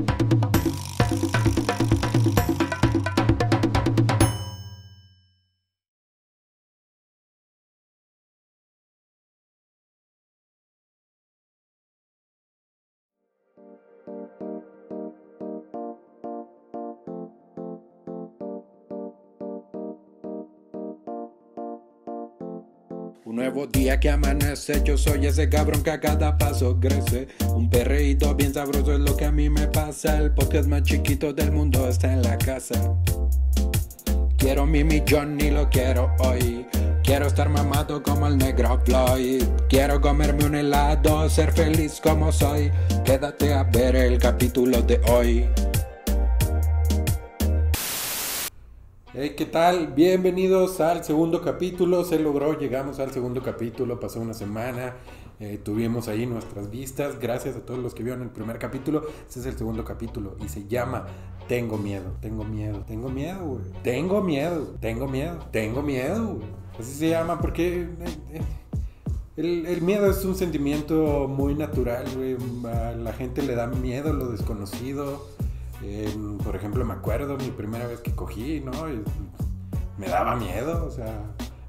you 0.00 0.53
Un 23.26 23.36
nuevo 23.36 23.66
día 23.66 23.98
que 23.98 24.10
amanece, 24.10 24.82
yo 24.84 24.98
soy 24.98 25.24
ese 25.24 25.48
cabrón 25.48 25.82
que 25.82 25.90
a 25.90 25.98
cada 25.98 26.36
paso 26.36 26.78
crece. 26.78 27.26
Un 27.54 27.70
perreíto 27.70 28.34
bien 28.34 28.52
sabroso 28.52 28.92
es 28.92 29.00
lo 29.00 29.16
que 29.16 29.24
a 29.24 29.32
mí 29.32 29.48
me 29.48 29.66
pasa. 29.66 30.18
El 30.18 30.32
podcast 30.32 30.68
más 30.68 30.82
chiquito 30.82 31.32
del 31.32 31.50
mundo 31.50 31.88
está 31.88 32.12
en 32.12 32.20
la 32.20 32.36
casa. 32.36 32.74
Quiero 34.36 34.66
mi 34.66 34.84
millón 34.84 35.40
y 35.40 35.50
lo 35.50 35.70
quiero 35.70 36.14
hoy. 36.18 36.66
Quiero 37.02 37.26
estar 37.26 37.48
mamado 37.48 38.02
como 38.02 38.26
el 38.26 38.36
negro 38.36 38.78
Floyd. 38.84 39.42
Quiero 39.70 40.02
comerme 40.02 40.44
un 40.44 40.56
helado, 40.56 41.26
ser 41.30 41.50
feliz 41.52 42.02
como 42.02 42.30
soy. 42.30 42.70
Quédate 43.06 43.54
a 43.54 43.62
ver 43.64 43.96
el 43.96 44.18
capítulo 44.18 44.82
de 44.82 45.00
hoy. 45.08 45.48
Hey, 49.16 49.34
¿qué 49.36 49.46
tal? 49.46 49.92
Bienvenidos 49.94 50.80
al 50.80 51.04
segundo 51.04 51.40
capítulo. 51.40 52.04
Se 52.04 52.18
logró, 52.18 52.58
llegamos 52.58 52.98
al 52.98 53.12
segundo 53.12 53.44
capítulo. 53.44 54.00
Pasó 54.00 54.20
una 54.20 54.34
semana. 54.34 54.96
eh, 55.38 55.60
tuvimos 55.62 56.08
ahí 56.08 56.26
nuestras 56.26 56.68
vistas. 56.68 57.20
Gracias 57.20 57.54
a 57.54 57.60
todos 57.60 57.78
los 57.78 57.94
que 57.94 58.02
vieron 58.02 58.22
el 58.22 58.30
primer 58.30 58.58
capítulo. 58.58 59.06
Este 59.28 59.38
es 59.38 59.46
el 59.46 59.56
segundo 59.56 59.84
capítulo 59.84 60.36
y 60.44 60.48
se 60.48 60.66
llama 60.66 61.06
Tengo 61.46 61.78
miedo, 61.78 62.16
tengo 62.20 62.42
miedo, 62.42 62.84
tengo 62.88 63.08
miedo. 63.08 63.60
Tengo 63.84 64.20
miedo, 64.20 64.74
tengo 64.80 65.06
miedo, 65.06 65.38
tengo 65.52 65.82
miedo. 65.82 66.40
Así 66.76 66.92
se 66.94 67.10
llama 67.10 67.40
porque 67.40 67.82
eh, 67.82 67.88
eh, 68.32 68.42
el, 69.36 69.80
miedo 69.82 70.10
es 70.10 70.24
un 70.24 70.34
sentimiento 70.34 71.28
muy 71.28 71.54
natural, 71.54 72.04
la 72.98 73.12
gente 73.12 73.42
le 73.42 73.54
da 73.54 73.68
miedo 73.68 74.12
lo 74.12 74.30
desconocido. 74.30 75.24
Eh, 75.82 76.14
por 76.42 76.56
ejemplo, 76.56 76.84
me 76.84 76.94
acuerdo 76.94 77.36
mi 77.36 77.50
primera 77.50 77.86
vez 77.86 78.00
que 78.00 78.14
cogí, 78.14 78.60
¿no? 78.60 78.88
Y 78.90 79.02
me 79.98 80.08
daba 80.08 80.36
miedo, 80.36 80.86
o 80.86 80.90
sea, 80.90 81.20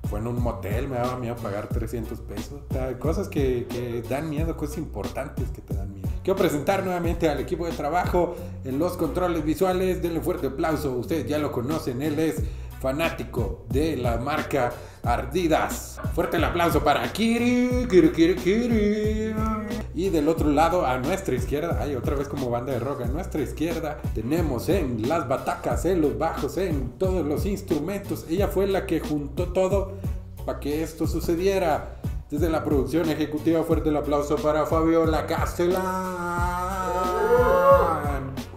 fue 0.10 0.20
en 0.20 0.28
un 0.28 0.42
motel, 0.42 0.88
me 0.88 0.96
daba 0.96 1.18
miedo 1.18 1.36
pagar 1.36 1.68
300 1.68 2.20
pesos. 2.22 2.62
O 2.70 2.74
sea, 2.74 2.98
cosas 3.00 3.28
que, 3.28 3.68
que 3.70 4.04
dan 4.08 4.30
miedo, 4.30 4.56
cosas 4.56 4.78
importantes 4.78 5.50
que 5.50 5.62
te 5.62 5.74
dan 5.74 5.94
miedo. 5.94 6.08
Quiero 6.24 6.38
presentar 6.38 6.84
nuevamente 6.84 7.30
al 7.30 7.40
equipo 7.40 7.66
de 7.66 7.72
trabajo 7.72 8.36
en 8.64 8.80
los 8.80 8.98
controles 8.98 9.44
visuales. 9.44 10.02
Denle 10.02 10.22
fuerte 10.22 10.48
aplauso, 10.48 10.94
ustedes 10.94 11.28
ya 11.28 11.38
lo 11.38 11.52
conocen, 11.52 12.02
él 12.02 12.18
es 12.20 12.42
fanático 12.82 13.66
de 13.70 13.98
la 13.98 14.18
marca 14.18 14.72
Ardidas. 15.04 16.00
Fuerte 16.14 16.38
el 16.38 16.44
aplauso 16.44 16.84
para 16.84 17.12
Kiri, 17.12 17.88
Kiri, 17.90 18.12
Kiri, 18.12 18.36
Kiri. 18.36 19.65
Y 19.98 20.10
del 20.10 20.28
otro 20.28 20.50
lado, 20.50 20.86
a 20.86 20.98
nuestra 20.98 21.36
izquierda, 21.36 21.80
ay, 21.82 21.96
otra 21.96 22.18
vez 22.18 22.28
como 22.28 22.50
banda 22.50 22.74
de 22.74 22.80
rock, 22.80 23.04
a 23.04 23.06
nuestra 23.06 23.42
izquierda 23.42 24.02
tenemos 24.14 24.68
en 24.68 25.08
las 25.08 25.26
batacas, 25.26 25.86
en 25.86 26.02
los 26.02 26.18
bajos, 26.18 26.58
en 26.58 26.90
todos 26.98 27.26
los 27.26 27.46
instrumentos. 27.46 28.26
Ella 28.30 28.50
fue 28.50 28.68
la 28.68 28.86
que 28.86 29.00
juntó 29.00 29.54
todo 29.54 29.94
para 30.46 30.60
que 30.60 30.84
esto 30.84 31.08
sucediera. 31.08 31.96
Desde 32.30 32.50
la 32.50 32.66
producción 32.66 33.10
ejecutiva, 33.10 33.64
fuerte 33.64 33.88
el 33.88 33.96
aplauso 33.96 34.36
para 34.36 34.66
Fabiola 34.66 35.26
Castellán. 35.28 35.82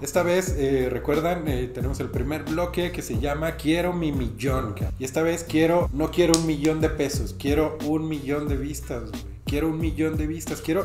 Esta 0.02 0.24
vez, 0.24 0.56
eh, 0.58 0.88
recuerdan, 0.90 1.46
eh, 1.46 1.70
tenemos 1.72 2.00
el 2.00 2.10
primer 2.10 2.42
bloque 2.42 2.90
que 2.90 3.02
se 3.02 3.20
llama 3.20 3.52
Quiero 3.52 3.92
mi 3.92 4.10
millón. 4.10 4.74
Y 4.98 5.04
esta 5.04 5.22
vez 5.22 5.44
quiero, 5.44 5.88
no 5.92 6.10
quiero 6.10 6.36
un 6.36 6.46
millón 6.46 6.80
de 6.80 6.88
pesos, 6.88 7.36
quiero 7.38 7.78
un 7.86 8.08
millón 8.08 8.48
de 8.48 8.56
vistas. 8.56 9.10
Quiero 9.48 9.68
un 9.68 9.78
millón 9.78 10.18
de 10.18 10.26
vistas, 10.26 10.60
quiero 10.60 10.84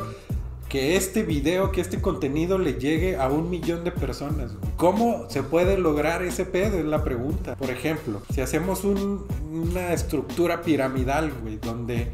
que 0.74 0.96
este 0.96 1.22
video, 1.22 1.70
que 1.70 1.80
este 1.80 2.00
contenido 2.00 2.58
le 2.58 2.72
llegue 2.74 3.14
a 3.16 3.28
un 3.28 3.48
millón 3.48 3.84
de 3.84 3.92
personas. 3.92 4.56
güey. 4.56 4.72
¿Cómo 4.76 5.26
se 5.30 5.44
puede 5.44 5.78
lograr 5.78 6.24
ese 6.24 6.44
pedo? 6.44 6.78
Es 6.80 6.84
la 6.84 7.04
pregunta. 7.04 7.54
Por 7.54 7.70
ejemplo, 7.70 8.20
si 8.34 8.40
hacemos 8.40 8.82
un- 8.82 9.24
una 9.52 9.92
estructura 9.92 10.62
piramidal, 10.62 11.32
güey, 11.42 11.58
donde 11.58 12.08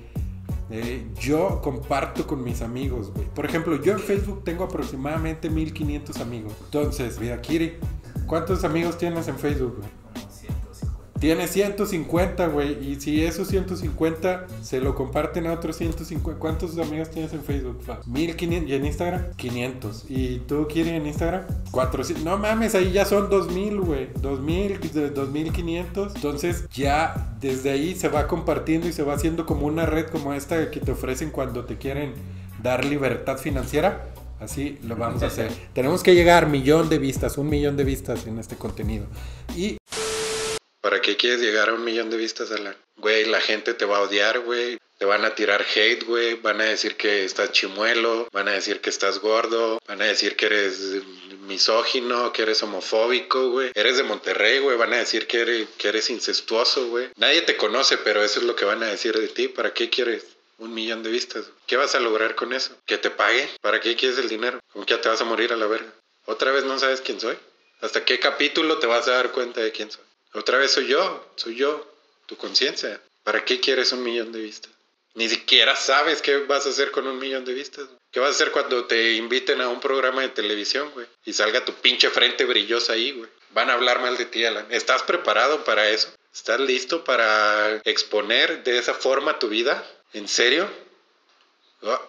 eh, 0.72 1.06
yo 1.18 1.62
comparto 1.62 2.26
con 2.26 2.44
mis 2.44 2.60
amigos, 2.60 3.10
güey. 3.14 3.26
Por 3.34 3.46
ejemplo, 3.46 3.80
yo 3.82 3.94
en 3.94 3.98
Facebook 3.98 4.44
tengo 4.44 4.64
aproximadamente 4.64 5.48
1500 5.48 6.18
amigos. 6.20 6.52
Entonces, 6.66 7.18
mira, 7.18 7.40
Kiri, 7.40 7.72
¿cuántos 8.26 8.62
amigos 8.62 8.98
tienes 8.98 9.26
en 9.28 9.38
Facebook, 9.38 9.76
güey? 9.78 9.88
Tienes 11.20 11.50
150, 11.50 12.46
güey. 12.46 12.92
Y 12.92 12.98
si 12.98 13.22
esos 13.22 13.46
150 13.48 14.46
se 14.62 14.80
lo 14.80 14.94
comparten 14.94 15.46
a 15.46 15.52
otros 15.52 15.76
150, 15.76 16.40
¿cuántos 16.40 16.78
amigos 16.78 17.10
tienes 17.10 17.34
en 17.34 17.42
Facebook? 17.42 17.82
Fa? 17.84 18.00
1500. 18.06 18.70
¿Y 18.70 18.74
en 18.74 18.86
Instagram? 18.86 19.22
500. 19.36 20.04
¿Y 20.08 20.38
tú, 20.38 20.66
Kiri, 20.66 20.88
en 20.88 21.06
Instagram? 21.06 21.42
400. 21.72 22.24
No 22.24 22.38
mames, 22.38 22.74
ahí 22.74 22.90
ya 22.92 23.04
son 23.04 23.28
2000, 23.28 23.80
güey. 23.82 24.08
2000, 24.18 24.80
de 24.92 25.10
2500. 25.10 26.16
Entonces, 26.16 26.64
ya 26.72 27.36
desde 27.38 27.70
ahí 27.70 27.94
se 27.94 28.08
va 28.08 28.26
compartiendo 28.26 28.88
y 28.88 28.94
se 28.94 29.02
va 29.02 29.12
haciendo 29.12 29.44
como 29.44 29.66
una 29.66 29.84
red 29.84 30.06
como 30.06 30.32
esta 30.32 30.70
que 30.70 30.80
te 30.80 30.92
ofrecen 30.92 31.30
cuando 31.30 31.66
te 31.66 31.76
quieren 31.76 32.14
dar 32.62 32.86
libertad 32.86 33.36
financiera. 33.36 34.06
Así 34.40 34.78
lo 34.84 34.96
vamos 34.96 35.22
a 35.22 35.26
hacer. 35.26 35.52
Tenemos 35.74 36.02
que 36.02 36.14
llegar 36.14 36.44
a 36.44 36.46
millón 36.46 36.88
de 36.88 36.98
vistas, 36.98 37.36
un 37.36 37.50
millón 37.50 37.76
de 37.76 37.84
vistas 37.84 38.26
en 38.26 38.38
este 38.38 38.56
contenido. 38.56 39.04
Y 39.54 39.76
¿Para 39.76 39.79
quieres 41.16 41.40
llegar 41.40 41.68
a 41.68 41.74
un 41.74 41.84
millón 41.84 42.10
de 42.10 42.16
vistas, 42.16 42.50
Alan? 42.52 42.76
Güey, 42.96 43.24
la 43.26 43.40
gente 43.40 43.74
te 43.74 43.84
va 43.84 43.98
a 43.98 44.02
odiar, 44.02 44.40
güey. 44.40 44.78
Te 44.98 45.06
van 45.06 45.24
a 45.24 45.34
tirar 45.34 45.64
hate, 45.74 46.04
güey. 46.04 46.34
Van 46.34 46.60
a 46.60 46.64
decir 46.64 46.96
que 46.96 47.24
estás 47.24 47.52
chimuelo. 47.52 48.28
Van 48.32 48.48
a 48.48 48.52
decir 48.52 48.80
que 48.80 48.90
estás 48.90 49.18
gordo. 49.20 49.80
Van 49.88 50.02
a 50.02 50.06
decir 50.06 50.36
que 50.36 50.46
eres 50.46 50.78
misógino, 51.46 52.32
que 52.32 52.42
eres 52.42 52.62
homofóbico, 52.62 53.50
güey. 53.50 53.70
Eres 53.74 53.96
de 53.96 54.02
Monterrey, 54.02 54.58
güey. 54.58 54.76
Van 54.76 54.92
a 54.92 54.98
decir 54.98 55.26
que 55.26 55.40
eres, 55.40 55.68
que 55.78 55.88
eres 55.88 56.10
incestuoso, 56.10 56.88
güey. 56.88 57.08
Nadie 57.16 57.42
te 57.42 57.56
conoce, 57.56 57.96
pero 57.98 58.22
eso 58.22 58.40
es 58.40 58.46
lo 58.46 58.54
que 58.54 58.66
van 58.66 58.82
a 58.82 58.88
decir 58.88 59.18
de 59.18 59.28
ti. 59.28 59.48
¿Para 59.48 59.72
qué 59.72 59.88
quieres? 59.88 60.24
Un 60.58 60.74
millón 60.74 61.02
de 61.02 61.10
vistas. 61.10 61.46
¿Qué 61.66 61.78
vas 61.78 61.94
a 61.94 62.00
lograr 62.00 62.34
con 62.34 62.52
eso? 62.52 62.76
¿Que 62.84 62.98
te 62.98 63.10
pague? 63.10 63.48
¿Para 63.62 63.80
qué 63.80 63.96
quieres 63.96 64.18
el 64.18 64.28
dinero? 64.28 64.60
¿Con 64.72 64.84
qué 64.84 64.96
te 64.98 65.08
vas 65.08 65.20
a 65.22 65.24
morir 65.24 65.54
a 65.54 65.56
la 65.56 65.66
verga? 65.66 65.90
¿Otra 66.26 66.52
vez 66.52 66.64
no 66.64 66.78
sabes 66.78 67.00
quién 67.00 67.18
soy? 67.18 67.38
¿Hasta 67.80 68.04
qué 68.04 68.20
capítulo 68.20 68.78
te 68.78 68.86
vas 68.86 69.08
a 69.08 69.12
dar 69.12 69.32
cuenta 69.32 69.62
de 69.62 69.72
quién 69.72 69.90
soy? 69.90 70.04
Otra 70.32 70.58
vez 70.58 70.72
soy 70.72 70.86
yo, 70.86 71.26
soy 71.36 71.56
yo, 71.56 71.86
tu 72.26 72.36
conciencia. 72.36 73.00
¿Para 73.24 73.44
qué 73.44 73.60
quieres 73.60 73.92
un 73.92 74.02
millón 74.02 74.32
de 74.32 74.40
vistas? 74.40 74.70
Ni 75.14 75.28
siquiera 75.28 75.74
sabes 75.74 76.22
qué 76.22 76.38
vas 76.38 76.66
a 76.66 76.70
hacer 76.70 76.92
con 76.92 77.06
un 77.06 77.18
millón 77.18 77.44
de 77.44 77.52
vistas. 77.52 77.88
¿Qué 78.12 78.20
vas 78.20 78.28
a 78.30 78.32
hacer 78.32 78.52
cuando 78.52 78.86
te 78.86 79.14
inviten 79.14 79.60
a 79.60 79.68
un 79.68 79.80
programa 79.80 80.22
de 80.22 80.28
televisión, 80.28 80.90
güey? 80.92 81.06
Y 81.24 81.32
salga 81.32 81.64
tu 81.64 81.74
pinche 81.74 82.10
frente 82.10 82.44
brillosa 82.44 82.92
ahí, 82.92 83.12
güey. 83.12 83.28
Van 83.50 83.70
a 83.70 83.74
hablar 83.74 84.00
mal 84.00 84.16
de 84.16 84.26
ti, 84.26 84.44
Alan. 84.44 84.66
¿Estás 84.70 85.02
preparado 85.02 85.64
para 85.64 85.88
eso? 85.88 86.12
¿Estás 86.32 86.60
listo 86.60 87.02
para 87.02 87.80
exponer 87.84 88.62
de 88.62 88.78
esa 88.78 88.94
forma 88.94 89.38
tu 89.40 89.48
vida? 89.48 89.84
¿En 90.12 90.28
serio? 90.28 90.68
Ah. 91.82 92.00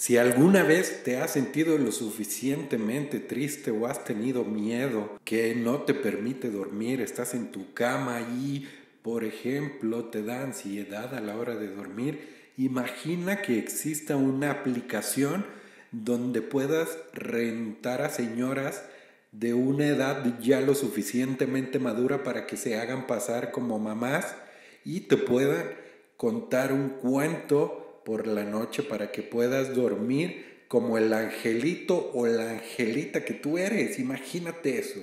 Si 0.00 0.16
alguna 0.16 0.62
vez 0.62 1.02
te 1.04 1.18
has 1.18 1.30
sentido 1.30 1.76
lo 1.76 1.92
suficientemente 1.92 3.18
triste 3.20 3.70
o 3.70 3.86
has 3.86 4.02
tenido 4.02 4.46
miedo 4.46 5.20
que 5.26 5.54
no 5.54 5.82
te 5.82 5.92
permite 5.92 6.50
dormir, 6.50 7.02
estás 7.02 7.34
en 7.34 7.50
tu 7.50 7.74
cama 7.74 8.22
y, 8.22 8.66
por 9.02 9.24
ejemplo, 9.24 10.06
te 10.06 10.22
da 10.22 10.42
ansiedad 10.42 11.14
a 11.14 11.20
la 11.20 11.36
hora 11.36 11.54
de 11.54 11.68
dormir, 11.68 12.30
imagina 12.56 13.42
que 13.42 13.58
exista 13.58 14.16
una 14.16 14.50
aplicación 14.50 15.44
donde 15.92 16.40
puedas 16.40 16.96
rentar 17.12 18.00
a 18.00 18.08
señoras 18.08 18.82
de 19.32 19.52
una 19.52 19.86
edad 19.86 20.40
ya 20.40 20.62
lo 20.62 20.74
suficientemente 20.74 21.78
madura 21.78 22.22
para 22.22 22.46
que 22.46 22.56
se 22.56 22.80
hagan 22.80 23.06
pasar 23.06 23.50
como 23.50 23.78
mamás 23.78 24.34
y 24.82 25.00
te 25.00 25.18
puedan 25.18 25.74
contar 26.16 26.72
un 26.72 26.88
cuento 26.88 27.89
por 28.04 28.26
la 28.26 28.44
noche 28.44 28.82
para 28.82 29.12
que 29.12 29.22
puedas 29.22 29.74
dormir 29.74 30.64
como 30.68 30.98
el 30.98 31.12
angelito 31.12 32.12
o 32.14 32.26
la 32.26 32.52
angelita 32.52 33.24
que 33.24 33.34
tú 33.34 33.58
eres. 33.58 33.98
Imagínate 33.98 34.78
eso. 34.78 35.00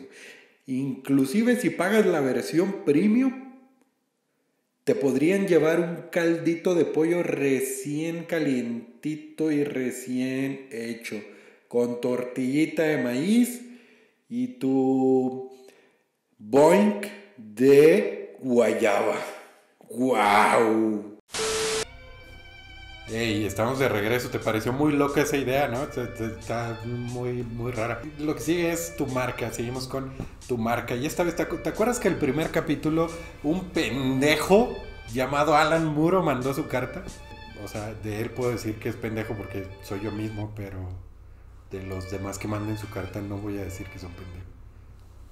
Inclusive 0.65 1.55
si 1.57 1.69
pagas 1.69 2.05
la 2.05 2.21
versión 2.21 2.85
premium, 2.85 3.47
te 4.83 4.95
podrían 4.95 5.47
llevar 5.47 5.81
un 5.81 6.09
caldito 6.09 6.73
de 6.73 6.85
pollo 6.85 7.21
recién 7.21 8.23
calientito 8.23 9.51
y 9.51 9.65
recién 9.65 10.67
hecho, 10.71 11.21
con 11.67 11.99
tortillita 11.99 12.83
de 12.83 12.97
maíz 13.03 13.61
y 14.29 14.59
tu 14.59 15.51
boink 16.37 17.07
de 17.35 18.35
guayaba. 18.39 19.17
¡Wow! 19.89 21.06
Ey, 23.09 23.45
estamos 23.45 23.79
de 23.79 23.87
regreso. 23.87 24.29
¿Te 24.29 24.39
pareció 24.39 24.73
muy 24.73 24.91
loca 24.91 25.21
esa 25.21 25.37
idea, 25.37 25.67
no? 25.69 25.83
Está 25.83 26.79
muy, 26.85 27.43
muy 27.43 27.71
rara. 27.71 28.01
Lo 28.19 28.35
que 28.35 28.41
sigue 28.41 28.71
es 28.71 28.95
tu 28.97 29.07
marca. 29.07 29.51
Seguimos 29.53 29.87
con 29.87 30.11
tu 30.47 30.57
marca. 30.57 30.93
Y 30.95 31.05
esta 31.05 31.23
vez, 31.23 31.35
¿te, 31.35 31.47
acu- 31.47 31.61
te 31.61 31.69
acuerdas 31.69 31.99
que 31.99 32.09
el 32.09 32.15
primer 32.15 32.51
capítulo, 32.51 33.09
un 33.43 33.69
pendejo 33.69 34.75
llamado 35.13 35.55
Alan 35.55 35.85
Muro 35.85 36.21
mandó 36.21 36.53
su 36.53 36.67
carta? 36.67 37.03
O 37.63 37.67
sea, 37.69 37.93
de 37.93 38.21
él 38.21 38.29
puedo 38.29 38.51
decir 38.51 38.77
que 38.77 38.89
es 38.89 38.95
pendejo 38.95 39.35
porque 39.35 39.65
soy 39.83 40.01
yo 40.01 40.11
mismo, 40.11 40.51
pero 40.55 40.77
de 41.71 41.83
los 41.83 42.11
demás 42.11 42.37
que 42.37 42.47
manden 42.49 42.77
su 42.77 42.89
carta 42.89 43.21
no 43.21 43.37
voy 43.37 43.57
a 43.57 43.63
decir 43.63 43.87
que 43.87 43.99
son 43.99 44.11
pendejos. 44.11 44.43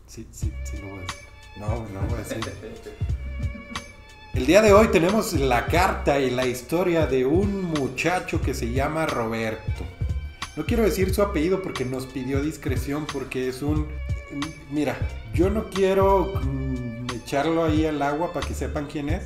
Sí, 0.07 0.28
sí, 0.31 0.54
sí 0.63 0.78
lo 0.78 0.88
voy 0.89 1.00
a 1.00 1.01
decir. 1.01 1.21
No, 1.57 1.68
no 1.68 2.01
voy 2.07 2.19
a 2.19 2.24
decir. 2.24 2.39
El 4.35 4.45
día 4.45 4.61
de 4.61 4.73
hoy 4.73 4.89
tenemos 4.89 5.31
la 5.31 5.65
carta 5.65 6.19
y 6.19 6.29
la 6.29 6.45
historia 6.45 7.07
de 7.07 7.25
un 7.25 7.63
muchacho 7.63 8.41
que 8.41 8.53
se 8.53 8.69
llama 8.73 9.05
Roberto. 9.05 9.85
No 10.57 10.65
quiero 10.65 10.83
decir 10.83 11.13
su 11.15 11.21
apellido 11.21 11.61
porque 11.61 11.85
nos 11.85 12.05
pidió 12.05 12.43
discreción 12.43 13.07
porque 13.11 13.47
es 13.47 13.61
un... 13.61 13.87
Mira, 14.69 14.97
yo 15.33 15.49
no 15.49 15.69
quiero 15.69 16.33
mm, 16.43 17.15
echarlo 17.15 17.63
ahí 17.63 17.85
al 17.85 18.01
agua 18.01 18.33
para 18.33 18.45
que 18.45 18.53
sepan 18.53 18.87
quién 18.87 19.07
es, 19.07 19.23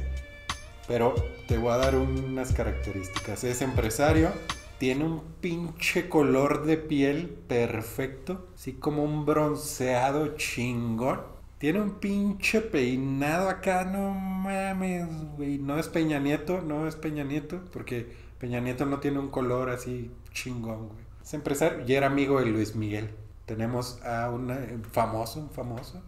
pero 0.88 1.16
te 1.48 1.58
voy 1.58 1.72
a 1.72 1.78
dar 1.78 1.96
unas 1.96 2.54
características. 2.54 3.44
Es 3.44 3.64
empresario, 3.64 4.32
tiene 4.78 5.06
un 5.06 5.24
pinche 5.42 6.08
color 6.08 6.66
de 6.68 6.78
piel 6.78 7.30
perfecto, 7.48 8.48
así 8.54 8.74
como 8.74 9.04
un 9.04 9.26
bronceado 9.26 10.36
chingón. 10.38 11.39
Tiene 11.60 11.82
un 11.82 12.00
pinche 12.00 12.62
peinado 12.62 13.50
acá, 13.50 13.84
no 13.84 14.12
mames, 14.12 15.08
güey. 15.36 15.58
No 15.58 15.78
es 15.78 15.90
Peña 15.90 16.18
Nieto, 16.18 16.62
no 16.62 16.88
es 16.88 16.96
Peña 16.96 17.26
Nieto, 17.26 17.62
porque 17.74 18.16
Peña 18.40 18.62
Nieto 18.62 18.86
no 18.86 19.02
tiene 19.02 19.20
un 19.20 19.30
color 19.30 19.70
así 19.70 20.10
chingón, 20.32 20.88
güey. 20.88 21.02
Es 21.22 21.34
empresario 21.34 21.84
y 21.86 21.94
era 21.94 22.08
amigo 22.08 22.40
de 22.40 22.46
Luis 22.46 22.76
Miguel. 22.76 23.10
Tenemos 23.46 24.02
a 24.06 24.30
un 24.30 24.86
famoso, 24.90 25.42
un 25.42 25.50
famoso. 25.50 26.02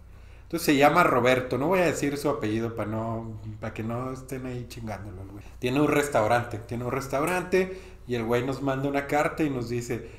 Entonces 0.44 0.66
se 0.66 0.78
llama 0.78 1.04
Roberto, 1.04 1.58
no 1.58 1.68
voy 1.68 1.80
a 1.80 1.86
decir 1.86 2.18
su 2.18 2.30
apellido 2.30 2.74
para 2.76 2.90
no 2.90 3.40
para 3.60 3.74
que 3.74 3.84
no 3.84 4.14
estén 4.14 4.46
ahí 4.46 4.68
chingándolo, 4.70 5.26
güey. 5.32 5.44
Tiene 5.60 5.82
un 5.82 5.90
restaurante, 5.90 6.60
tiene 6.60 6.86
un 6.86 6.92
restaurante 6.92 7.78
y 8.08 8.16
el 8.16 8.24
güey 8.24 8.46
nos 8.46 8.62
manda 8.62 8.88
una 8.88 9.06
carta 9.06 9.44
y 9.44 9.50
nos 9.50 9.68
dice, 9.68 10.10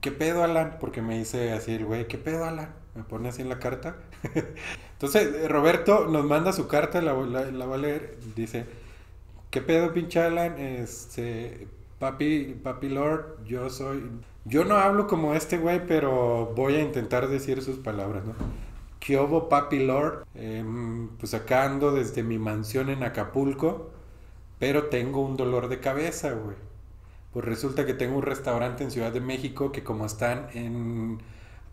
¿qué 0.00 0.10
pedo, 0.10 0.42
Alan? 0.42 0.78
Porque 0.80 1.02
me 1.02 1.18
dice 1.18 1.52
así 1.52 1.76
güey, 1.82 2.08
¿qué 2.08 2.16
pedo, 2.16 2.46
Alan? 2.46 2.83
Me 2.94 3.02
pone 3.02 3.28
así 3.28 3.42
en 3.42 3.48
la 3.48 3.58
carta. 3.58 3.96
Entonces, 4.92 5.34
eh, 5.34 5.48
Roberto 5.48 6.06
nos 6.06 6.24
manda 6.24 6.52
su 6.52 6.68
carta, 6.68 7.02
la, 7.02 7.14
la, 7.14 7.66
va 7.66 7.74
a 7.74 7.78
leer, 7.78 8.16
dice, 8.36 8.66
¿qué 9.50 9.60
pedo, 9.60 9.92
pinche 9.92 10.20
Alan? 10.20 10.58
Este, 10.58 11.66
papi, 11.98 12.56
papi 12.62 12.88
Lord, 12.88 13.44
yo 13.44 13.68
soy... 13.70 14.10
Yo 14.46 14.64
no 14.64 14.76
hablo 14.76 15.06
como 15.06 15.34
este 15.34 15.56
güey, 15.56 15.86
pero 15.86 16.52
voy 16.54 16.74
a 16.74 16.82
intentar 16.82 17.28
decir 17.28 17.62
sus 17.62 17.78
palabras, 17.78 18.24
¿no? 18.24 18.34
¿Qué 19.00 19.18
hubo, 19.18 19.48
papi 19.48 19.84
Lord? 19.84 20.24
Em, 20.34 21.08
pues 21.18 21.34
acá 21.34 21.64
ando 21.64 21.92
desde 21.92 22.22
mi 22.22 22.38
mansión 22.38 22.90
en 22.90 23.02
Acapulco, 23.02 23.90
pero 24.58 24.84
tengo 24.84 25.22
un 25.22 25.36
dolor 25.36 25.68
de 25.68 25.80
cabeza, 25.80 26.32
güey. 26.32 26.56
Pues 27.32 27.44
resulta 27.44 27.84
que 27.84 27.94
tengo 27.94 28.16
un 28.16 28.22
restaurante 28.22 28.84
en 28.84 28.90
Ciudad 28.90 29.12
de 29.12 29.20
México 29.20 29.72
que 29.72 29.82
como 29.82 30.06
están 30.06 30.48
en 30.54 31.18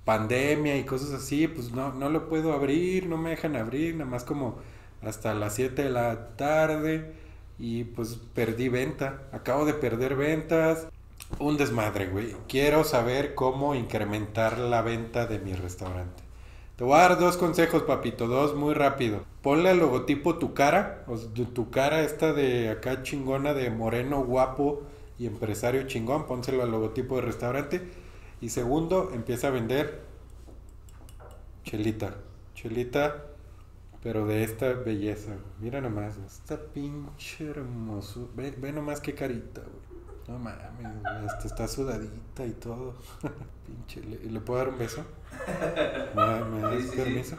pandemia 0.06 0.78
y 0.78 0.84
cosas 0.84 1.12
así, 1.12 1.48
pues 1.48 1.72
no, 1.72 1.94
no 1.94 2.10
lo 2.10 2.28
puedo 2.28 2.54
abrir, 2.54 3.08
no 3.08 3.18
me 3.18 3.32
dejan 3.32 3.56
abrir, 3.56 3.96
nada 3.96 4.10
más 4.10 4.24
como 4.24 4.58
hasta 5.02 5.34
las 5.34 5.56
7 5.56 5.84
de 5.84 5.90
la 5.90 6.36
tarde 6.36 7.14
y 7.60 7.84
pues 7.84 8.20
perdí 8.34 8.70
venta, 8.70 9.24
acabo 9.32 9.66
de 9.66 9.74
perder 9.74 10.16
ventas, 10.16 10.88
un 11.40 11.58
desmadre, 11.58 12.08
güey. 12.08 12.36
Quiero 12.48 12.84
saber 12.84 13.36
cómo 13.36 13.76
incrementar 13.76 14.58
la 14.58 14.82
venta 14.82 15.28
de 15.28 15.40
mi 15.40 15.54
restaurante. 15.54 16.24
Te 16.76 16.84
voy 16.84 16.96
a 16.96 17.10
dar 17.10 17.20
dos 17.20 17.38
consejos, 17.38 17.84
papito, 17.84 18.28
dos 18.28 18.56
muy 18.56 18.74
rápido. 18.74 19.24
Ponle 19.44 19.70
al 19.70 19.78
logotipo 19.78 20.40
tu 20.40 20.54
cara, 20.54 21.04
o 21.08 21.16
tu 21.18 21.70
cara 21.70 22.02
esta 22.02 22.34
de 22.34 22.70
acá 22.70 23.04
chingona 23.04 23.54
de 23.54 23.70
moreno 23.70 24.24
guapo 24.24 24.82
y 25.20 25.28
empresario 25.28 25.84
chingón, 25.84 26.26
pónselo 26.26 26.64
al 26.64 26.72
logotipo 26.72 27.18
de 27.18 27.22
restaurante. 27.22 27.82
Y 28.42 28.50
segundo, 28.50 29.12
empieza 29.14 29.48
a 29.48 29.52
vender 29.52 30.02
chelita, 31.64 32.16
chelita, 32.56 33.26
pero 34.04 34.26
de 34.26 34.44
esta 34.44 34.74
belleza. 34.74 35.34
Mira 35.60 35.80
nomás, 35.82 36.18
esta 36.18 36.58
pinche 36.74 37.50
hermoso. 37.50 38.30
Ve, 38.36 38.52
ve 38.52 38.72
nomás 38.74 39.00
qué 39.02 39.14
carita, 39.14 39.62
güey. 39.62 39.92
No 40.28 40.40
mames, 40.40 41.06
hasta 41.26 41.48
está 41.48 41.68
sudadita 41.68 42.46
y 42.46 42.54
todo. 42.54 42.96
pinche, 43.68 44.02
¿le, 44.04 44.18
¿le 44.32 44.40
puedo 44.42 44.60
dar 44.60 44.70
un 44.70 44.78
beso? 44.78 45.06
¿Me, 46.14 46.46
me 46.46 46.62
das 46.62 46.82
Sí, 46.82 46.88
sí, 46.88 46.98
sí. 46.98 46.98
permiso? 46.98 47.38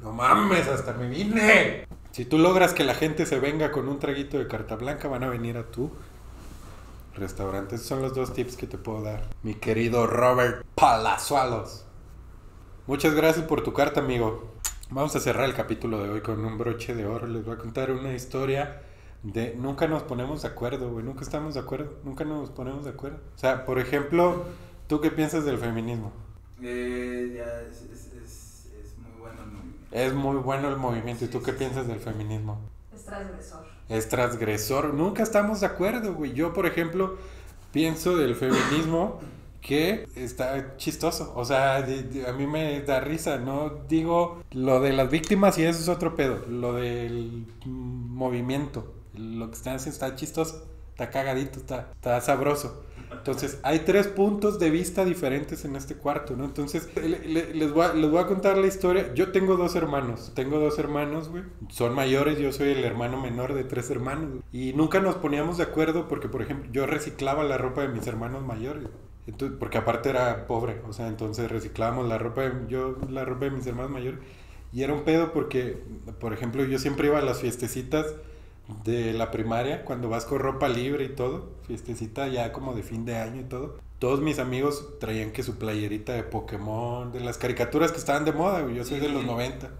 No 0.00 0.12
mames, 0.12 0.68
hasta 0.68 0.92
me 0.94 1.08
vine. 1.08 1.86
Si 2.10 2.24
tú 2.24 2.38
logras 2.38 2.74
que 2.74 2.84
la 2.84 2.94
gente 2.94 3.26
se 3.26 3.38
venga 3.40 3.70
con 3.72 3.88
un 3.88 3.98
traguito 3.98 4.38
de 4.38 4.46
carta 4.48 4.76
blanca, 4.76 5.08
van 5.08 5.22
a 5.24 5.28
venir 5.28 5.56
a 5.56 5.70
tu 5.70 5.90
restaurante. 7.14 7.76
Esos 7.76 7.86
son 7.86 8.02
los 8.02 8.14
dos 8.14 8.32
tips 8.32 8.56
que 8.56 8.66
te 8.66 8.78
puedo 8.78 9.02
dar. 9.02 9.28
Mi 9.42 9.54
querido 9.54 10.06
Robert 10.06 10.64
Palazuelos. 10.74 11.84
Muchas 12.86 13.14
gracias 13.14 13.46
por 13.46 13.62
tu 13.62 13.72
carta, 13.72 14.00
amigo. 14.00 14.52
Vamos 14.90 15.14
a 15.16 15.20
cerrar 15.20 15.44
el 15.44 15.54
capítulo 15.54 16.02
de 16.02 16.10
hoy 16.10 16.20
con 16.20 16.44
un 16.44 16.58
broche 16.58 16.94
de 16.94 17.06
oro. 17.06 17.26
Les 17.26 17.44
voy 17.44 17.54
a 17.54 17.58
contar 17.58 17.90
una 17.90 18.12
historia 18.12 18.82
de 19.22 19.54
nunca 19.54 19.86
nos 19.86 20.02
ponemos 20.02 20.42
de 20.42 20.48
acuerdo, 20.48 20.90
güey. 20.90 21.04
Nunca 21.04 21.22
estamos 21.22 21.54
de 21.54 21.60
acuerdo. 21.60 21.98
Nunca 22.04 22.24
nos 22.24 22.50
ponemos 22.50 22.84
de 22.84 22.90
acuerdo. 22.90 23.18
O 23.34 23.38
sea, 23.38 23.64
por 23.64 23.78
ejemplo, 23.78 24.44
¿tú 24.88 25.00
qué 25.00 25.10
piensas 25.10 25.44
del 25.44 25.58
feminismo? 25.58 26.12
Eh, 26.60 27.34
ya 27.36 27.62
es, 27.62 27.82
es, 27.82 28.12
es, 28.12 28.66
es 28.84 28.98
muy 28.98 29.12
bueno 29.18 29.42
el 29.42 29.50
movimiento. 29.50 29.88
Es 29.92 30.12
muy 30.12 30.36
bueno 30.36 30.68
el 30.68 30.76
movimiento. 30.76 31.24
¿Y 31.24 31.28
tú 31.28 31.42
qué 31.42 31.52
piensas 31.52 31.86
del 31.86 32.00
feminismo? 32.00 32.60
Es 32.94 33.04
transgresor. 33.04 33.64
es 33.88 34.08
transgresor. 34.08 34.94
Nunca 34.94 35.22
estamos 35.22 35.60
de 35.60 35.66
acuerdo, 35.66 36.14
güey. 36.14 36.32
Yo, 36.32 36.52
por 36.52 36.66
ejemplo, 36.66 37.16
pienso 37.72 38.16
del 38.16 38.34
feminismo 38.34 39.20
que 39.60 40.08
está 40.14 40.76
chistoso. 40.76 41.32
O 41.36 41.44
sea, 41.44 41.76
a 41.76 42.32
mí 42.32 42.46
me 42.46 42.80
da 42.82 43.00
risa. 43.00 43.38
No 43.38 43.70
digo 43.88 44.42
lo 44.50 44.80
de 44.80 44.92
las 44.92 45.10
víctimas 45.10 45.56
y 45.58 45.64
eso 45.64 45.80
es 45.80 45.88
otro 45.88 46.14
pedo. 46.16 46.44
Lo 46.48 46.74
del 46.74 47.46
movimiento. 47.64 48.92
Lo 49.16 49.48
que 49.50 49.56
están 49.56 49.76
haciendo 49.76 49.94
está 49.94 50.16
chistoso. 50.16 50.66
Está 50.92 51.10
cagadito, 51.10 51.58
está, 51.60 51.90
está 51.92 52.20
sabroso. 52.20 52.84
Entonces, 53.10 53.58
hay 53.62 53.80
tres 53.80 54.08
puntos 54.08 54.58
de 54.58 54.70
vista 54.70 55.04
diferentes 55.04 55.64
en 55.64 55.76
este 55.76 55.96
cuarto, 55.96 56.34
¿no? 56.34 56.44
Entonces, 56.44 56.88
le- 56.96 57.18
le- 57.28 57.54
les, 57.54 57.72
voy 57.72 57.84
a, 57.84 57.92
les 57.92 58.10
voy 58.10 58.20
a 58.20 58.26
contar 58.26 58.56
la 58.56 58.66
historia. 58.66 59.12
Yo 59.14 59.32
tengo 59.32 59.56
dos 59.56 59.74
hermanos. 59.76 60.32
Tengo 60.34 60.58
dos 60.58 60.78
hermanos, 60.78 61.28
güey. 61.28 61.44
Son 61.68 61.94
mayores, 61.94 62.38
yo 62.38 62.52
soy 62.52 62.70
el 62.70 62.84
hermano 62.84 63.20
menor 63.20 63.52
de 63.54 63.64
tres 63.64 63.90
hermanos. 63.90 64.42
Y 64.50 64.72
nunca 64.72 65.00
nos 65.00 65.16
poníamos 65.16 65.58
de 65.58 65.64
acuerdo 65.64 66.08
porque, 66.08 66.28
por 66.28 66.42
ejemplo, 66.42 66.70
yo 66.72 66.86
reciclaba 66.86 67.44
la 67.44 67.58
ropa 67.58 67.82
de 67.82 67.88
mis 67.88 68.06
hermanos 68.06 68.42
mayores. 68.44 68.88
Entonces, 69.26 69.56
porque 69.58 69.78
aparte 69.78 70.08
era 70.10 70.46
pobre, 70.46 70.80
o 70.88 70.92
sea, 70.92 71.06
entonces 71.06 71.50
reciclábamos 71.50 72.08
la 72.08 72.18
ropa 72.18 72.42
yo, 72.68 72.96
la 73.08 73.24
ropa 73.24 73.44
de 73.44 73.50
mis 73.52 73.66
hermanos 73.66 73.90
mayores. 73.92 74.20
Y 74.72 74.82
era 74.82 74.94
un 74.94 75.02
pedo 75.04 75.32
porque, 75.32 75.78
por 76.18 76.32
ejemplo, 76.32 76.64
yo 76.64 76.78
siempre 76.78 77.08
iba 77.08 77.18
a 77.18 77.22
las 77.22 77.40
fiestecitas 77.40 78.06
de 78.84 79.12
la 79.12 79.30
primaria, 79.30 79.84
cuando 79.84 80.08
vas 80.08 80.24
con 80.24 80.38
ropa 80.38 80.68
libre 80.68 81.04
y 81.04 81.08
todo, 81.10 81.50
fiestecita 81.66 82.28
ya 82.28 82.52
como 82.52 82.74
de 82.74 82.82
fin 82.82 83.04
de 83.04 83.16
año 83.16 83.40
y 83.40 83.44
todo. 83.44 83.78
Todos 83.98 84.20
mis 84.20 84.38
amigos 84.38 84.98
traían 84.98 85.30
que 85.30 85.42
su 85.42 85.58
playerita 85.58 86.12
de 86.12 86.24
Pokémon, 86.24 87.12
de 87.12 87.20
las 87.20 87.38
caricaturas 87.38 87.92
que 87.92 87.98
estaban 87.98 88.24
de 88.24 88.32
moda. 88.32 88.68
Yo 88.72 88.84
soy 88.84 88.98
de 89.00 89.08
los 89.08 89.24
90. 89.24 89.70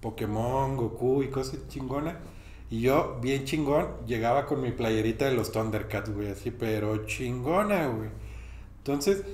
Pokémon, 0.00 0.76
Goku 0.76 1.22
y 1.22 1.28
cosas 1.28 1.68
chingonas. 1.68 2.16
Y 2.70 2.80
yo, 2.80 3.18
bien 3.20 3.44
chingón, 3.44 3.88
llegaba 4.06 4.46
con 4.46 4.60
mi 4.60 4.70
playerita 4.70 5.24
de 5.24 5.32
los 5.34 5.52
Thundercats, 5.52 6.10
güey, 6.10 6.30
así, 6.30 6.50
pero 6.50 7.04
chingona, 7.06 7.88
güey. 7.88 8.10
Entonces, 8.78 9.24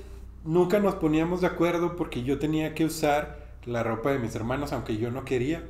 nunca 0.43 0.79
nos 0.79 0.95
poníamos 0.95 1.41
de 1.41 1.47
acuerdo 1.47 1.95
porque 1.95 2.23
yo 2.23 2.39
tenía 2.39 2.73
que 2.73 2.85
usar 2.85 3.47
la 3.65 3.83
ropa 3.83 4.11
de 4.11 4.19
mis 4.19 4.35
hermanos, 4.35 4.73
aunque 4.73 4.97
yo 4.97 5.11
no 5.11 5.23
quería. 5.23 5.63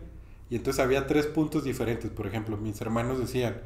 Y 0.49 0.55
entonces 0.55 0.83
había 0.83 1.07
tres 1.07 1.25
puntos 1.25 1.63
diferentes. 1.63 2.09
Por 2.11 2.27
ejemplo, 2.27 2.57
mis 2.57 2.79
hermanos 2.81 3.19
decían, 3.19 3.57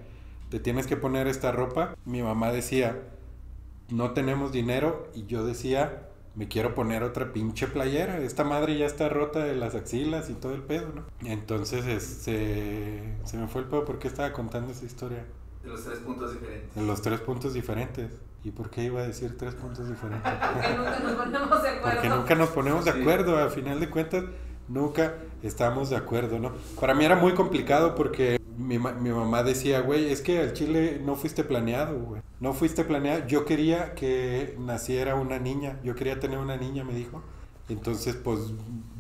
te 0.50 0.60
tienes 0.60 0.88
que 0.88 0.98
poner 0.98 1.28
esta 1.28 1.52
ropa. 1.52 1.96
Mi 2.06 2.22
mamá 2.24 2.52
decía, 2.52 3.00
no 3.90 4.12
tenemos 4.12 4.52
dinero. 4.52 5.08
Y 5.14 5.26
yo 5.28 5.46
decía, 5.46 6.08
me 6.36 6.48
quiero 6.48 6.74
poner 6.74 7.04
otra 7.04 7.34
pinche 7.34 7.68
playera. 7.68 8.18
Esta 8.20 8.44
madre 8.44 8.78
ya 8.78 8.86
está 8.86 9.10
rota 9.10 9.40
de 9.44 9.56
las 9.56 9.76
axilas 9.76 10.30
y 10.30 10.34
todo 10.34 10.54
el 10.56 10.62
pedo, 10.64 10.88
¿no? 10.96 11.04
Entonces 11.30 11.86
este, 11.86 13.16
se 13.26 13.38
me 13.38 13.48
fue 13.48 13.62
el 13.62 13.68
pedo 13.68 13.86
porque 13.86 14.08
estaba 14.08 14.32
contando 14.34 14.72
esa 14.72 14.86
historia. 14.86 15.26
De 15.64 15.70
los 15.70 15.84
tres 15.84 16.00
puntos 16.00 16.34
diferentes. 16.34 16.76
En 16.78 16.88
los 16.88 17.02
tres 17.02 17.20
puntos 17.20 17.54
diferentes. 17.54 18.12
¿Y 18.44 18.50
por 18.50 18.72
qué 18.72 18.86
iba 18.86 19.02
a 19.02 19.08
decir 19.08 19.38
tres 19.38 19.54
puntos 19.54 19.88
diferentes? 19.88 20.32
Porque 20.52 20.74
nunca 20.76 21.00
nos 21.06 21.20
ponemos 21.20 21.62
de 21.62 21.70
acuerdo. 21.70 21.92
Porque 21.94 22.10
nunca 22.10 22.36
nos 22.36 22.50
ponemos 22.50 22.86
de 22.86 22.92
Sí. 22.94 23.00
acuerdo. 23.02 23.38
Al 23.38 23.52
final 23.52 23.80
de 23.80 23.90
cuentas, 23.92 24.24
nunca 24.72 25.16
estamos 25.44 25.90
de 25.90 25.96
acuerdo, 25.98 26.40
¿no? 26.40 26.54
Para 26.80 26.94
mí 26.94 27.06
era 27.06 27.16
muy 27.16 27.34
complicado 27.34 27.96
porque 27.96 28.40
mi, 28.58 28.78
mi 28.80 29.10
mamá 29.12 29.44
decía, 29.44 29.82
güey, 29.82 30.12
es 30.12 30.22
que 30.22 30.40
al 30.40 30.54
chile 30.54 31.02
no 31.04 31.16
fuiste 31.16 31.44
planeado, 31.44 32.00
güey. 32.00 32.22
No 32.40 32.54
fuiste 32.54 32.84
planeado. 32.84 33.28
Yo 33.28 33.46
quería 33.46 33.94
que 33.96 34.56
naciera 34.60 35.16
una 35.16 35.40
niña. 35.40 35.80
Yo 35.84 35.96
quería 35.96 36.20
tener 36.20 36.38
una 36.40 36.58
niña, 36.58 36.84
me 36.84 36.94
dijo. 36.94 37.22
Entonces, 37.70 38.16
pues 38.16 38.40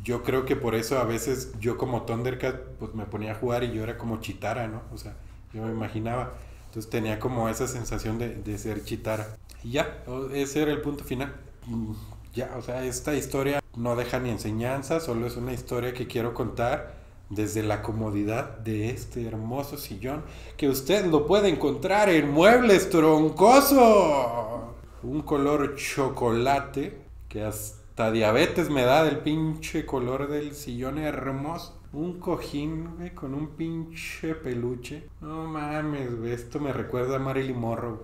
yo 0.03 0.23
creo 0.23 0.45
que 0.45 0.55
por 0.55 0.75
eso 0.75 0.99
a 0.99 1.03
veces 1.05 1.53
yo 1.59 1.77
como 1.77 2.03
Thundercat, 2.03 2.55
pues 2.79 2.93
me 2.95 3.05
ponía 3.05 3.33
a 3.33 3.35
jugar 3.35 3.63
y 3.63 3.71
yo 3.71 3.83
era 3.83 3.97
como 3.97 4.19
Chitara, 4.21 4.67
¿no? 4.67 4.81
O 4.93 4.97
sea, 4.97 5.15
yo 5.53 5.63
me 5.63 5.71
imaginaba. 5.71 6.33
Entonces 6.67 6.89
tenía 6.89 7.19
como 7.19 7.49
esa 7.49 7.67
sensación 7.67 8.17
de, 8.17 8.35
de 8.35 8.57
ser 8.57 8.83
Chitara. 8.83 9.35
Y 9.63 9.71
ya, 9.71 10.03
ese 10.33 10.61
era 10.61 10.71
el 10.71 10.81
punto 10.81 11.03
final. 11.03 11.33
Mm, 11.67 11.93
Ya, 12.33 12.53
o 12.57 12.61
sea, 12.61 12.85
esta 12.85 13.13
historia 13.15 13.60
no 13.75 13.95
deja 13.95 14.19
ni 14.19 14.29
enseñanza, 14.29 14.99
solo 14.99 15.27
es 15.27 15.37
una 15.37 15.53
historia 15.53 15.93
que 15.93 16.07
quiero 16.07 16.33
contar 16.33 17.01
desde 17.29 17.63
la 17.63 17.81
comodidad 17.81 18.57
de 18.57 18.89
este 18.89 19.25
hermoso 19.25 19.77
sillón 19.77 20.23
que 20.57 20.67
usted 20.67 21.05
lo 21.05 21.25
puede 21.25 21.47
encontrar 21.49 22.09
en 22.09 22.29
Muebles 22.29 22.89
Troncoso. 22.89 24.75
Un 25.03 25.21
color 25.21 25.75
chocolate 25.75 27.01
que 27.29 27.43
hasta 27.43 28.11
diabetes 28.11 28.69
me 28.69 28.83
da 28.83 29.03
del 29.03 29.19
pinche 29.19 29.85
color 29.85 30.27
del 30.27 30.53
sillón 30.53 30.97
hermoso. 30.97 31.79
Un 31.93 32.19
cojín, 32.19 33.11
con 33.15 33.33
un 33.33 33.49
pinche 33.55 34.35
peluche. 34.35 35.09
No 35.21 35.47
mames, 35.47 36.11
esto 36.25 36.59
me 36.59 36.71
recuerda 36.71 37.15
a 37.15 37.19
Marilyn 37.19 37.59
Monroe. 37.59 37.99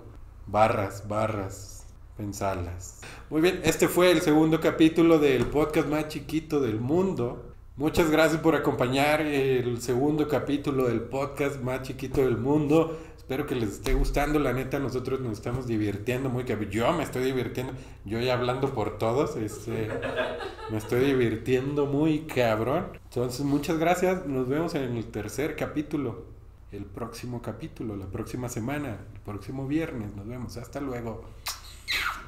Barras, 0.46 1.06
barras, 1.06 1.77
pensarlas. 2.18 3.00
Muy 3.30 3.40
bien, 3.40 3.60
este 3.62 3.86
fue 3.88 4.10
el 4.10 4.20
segundo 4.20 4.60
capítulo 4.60 5.18
del 5.18 5.46
podcast 5.46 5.88
más 5.88 6.08
chiquito 6.08 6.60
del 6.60 6.80
mundo. 6.80 7.54
Muchas 7.76 8.10
gracias 8.10 8.40
por 8.42 8.56
acompañar 8.56 9.20
el 9.20 9.80
segundo 9.80 10.26
capítulo 10.26 10.88
del 10.88 11.00
podcast 11.00 11.62
más 11.62 11.82
chiquito 11.82 12.20
del 12.20 12.36
mundo. 12.36 12.98
Espero 13.16 13.46
que 13.46 13.54
les 13.54 13.74
esté 13.74 13.94
gustando. 13.94 14.40
La 14.40 14.52
neta, 14.52 14.80
nosotros 14.80 15.20
nos 15.20 15.34
estamos 15.34 15.68
divirtiendo 15.68 16.28
muy 16.28 16.42
cabrón. 16.42 16.70
Yo 16.70 16.92
me 16.92 17.04
estoy 17.04 17.22
divirtiendo. 17.22 17.72
Yo 18.04 18.18
ya 18.18 18.34
hablando 18.34 18.74
por 18.74 18.98
todos, 18.98 19.36
este, 19.36 19.88
me 20.70 20.78
estoy 20.78 21.04
divirtiendo 21.04 21.86
muy 21.86 22.22
cabrón. 22.22 22.86
Entonces, 23.04 23.46
muchas 23.46 23.78
gracias. 23.78 24.26
Nos 24.26 24.48
vemos 24.48 24.74
en 24.74 24.96
el 24.96 25.06
tercer 25.06 25.54
capítulo. 25.54 26.24
El 26.72 26.84
próximo 26.84 27.40
capítulo, 27.42 27.96
la 27.96 28.06
próxima 28.06 28.48
semana, 28.48 28.98
el 29.14 29.20
próximo 29.20 29.68
viernes. 29.68 30.16
Nos 30.16 30.26
vemos. 30.26 30.56
Hasta 30.56 30.80
luego. 30.80 31.22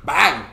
Bang! 0.04 0.49